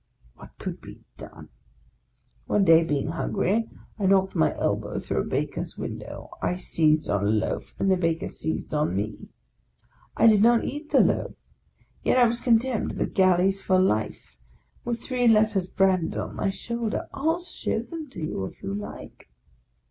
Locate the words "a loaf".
7.23-7.75